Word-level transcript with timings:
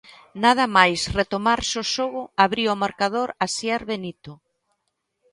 Nada 0.43 0.65
máis 0.77 0.99
retomarse 1.19 1.75
o 1.83 1.87
xogo 1.93 2.21
abría 2.45 2.75
o 2.75 2.81
marcador 2.83 3.29
Asier 3.45 3.81
Benito. 3.91 4.33